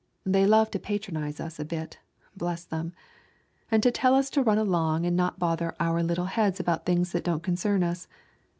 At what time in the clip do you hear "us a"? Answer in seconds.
1.39-1.63